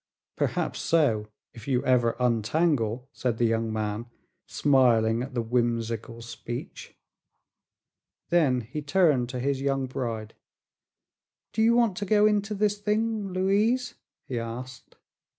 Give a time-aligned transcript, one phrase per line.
[0.35, 4.07] "Perhaps so if you ever untangle," said the young man,
[4.47, 6.97] smiling at the whimsical speech.
[8.29, 10.33] Then he turned to his young bride.
[11.53, 13.93] "Do you want to go into this thing, Louise?"
[14.25, 14.95] he asked.